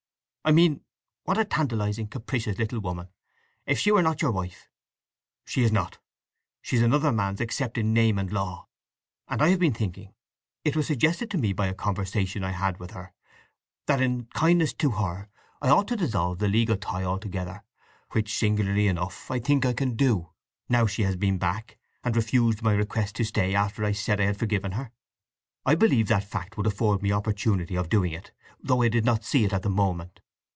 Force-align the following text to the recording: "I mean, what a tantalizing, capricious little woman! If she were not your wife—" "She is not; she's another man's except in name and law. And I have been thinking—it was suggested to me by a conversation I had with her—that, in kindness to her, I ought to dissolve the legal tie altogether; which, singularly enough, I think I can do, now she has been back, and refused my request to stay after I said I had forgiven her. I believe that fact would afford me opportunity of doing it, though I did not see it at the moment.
"I 0.43 0.51
mean, 0.51 0.81
what 1.23 1.37
a 1.37 1.45
tantalizing, 1.45 2.07
capricious 2.07 2.57
little 2.57 2.79
woman! 2.79 3.09
If 3.67 3.77
she 3.77 3.91
were 3.91 4.01
not 4.01 4.23
your 4.23 4.31
wife—" 4.31 4.69
"She 5.45 5.61
is 5.61 5.71
not; 5.71 5.99
she's 6.63 6.81
another 6.81 7.11
man's 7.11 7.39
except 7.39 7.77
in 7.77 7.93
name 7.93 8.17
and 8.17 8.31
law. 8.33 8.67
And 9.27 9.39
I 9.39 9.49
have 9.49 9.59
been 9.59 9.75
thinking—it 9.75 10.75
was 10.75 10.87
suggested 10.87 11.29
to 11.29 11.37
me 11.37 11.53
by 11.53 11.67
a 11.67 11.75
conversation 11.75 12.43
I 12.43 12.53
had 12.53 12.79
with 12.79 12.89
her—that, 12.89 14.01
in 14.01 14.25
kindness 14.33 14.73
to 14.73 14.89
her, 14.89 15.29
I 15.61 15.69
ought 15.69 15.87
to 15.89 15.95
dissolve 15.95 16.39
the 16.39 16.47
legal 16.47 16.75
tie 16.75 17.03
altogether; 17.03 17.63
which, 18.13 18.35
singularly 18.35 18.87
enough, 18.87 19.29
I 19.29 19.37
think 19.37 19.63
I 19.63 19.73
can 19.73 19.95
do, 19.95 20.31
now 20.67 20.87
she 20.87 21.03
has 21.03 21.15
been 21.15 21.37
back, 21.37 21.77
and 22.03 22.15
refused 22.15 22.63
my 22.63 22.73
request 22.73 23.15
to 23.17 23.23
stay 23.25 23.53
after 23.53 23.85
I 23.85 23.91
said 23.91 24.19
I 24.19 24.25
had 24.25 24.39
forgiven 24.39 24.71
her. 24.71 24.91
I 25.67 25.75
believe 25.75 26.07
that 26.07 26.23
fact 26.23 26.57
would 26.57 26.65
afford 26.65 27.03
me 27.03 27.11
opportunity 27.11 27.75
of 27.75 27.89
doing 27.89 28.11
it, 28.11 28.31
though 28.59 28.81
I 28.81 28.87
did 28.89 29.05
not 29.05 29.23
see 29.23 29.45
it 29.45 29.53
at 29.53 29.61
the 29.61 29.69
moment. 29.69 30.19